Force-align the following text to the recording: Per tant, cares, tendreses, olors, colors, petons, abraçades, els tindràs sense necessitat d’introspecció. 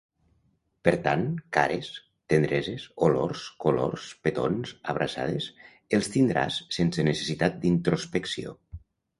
Per 0.87 0.91
tant, 1.07 1.25
cares, 1.57 1.89
tendreses, 2.33 2.87
olors, 3.09 3.43
colors, 3.65 4.07
petons, 4.25 4.73
abraçades, 4.95 5.51
els 5.99 6.11
tindràs 6.17 6.61
sense 6.79 7.09
necessitat 7.11 7.61
d’introspecció. 7.63 8.59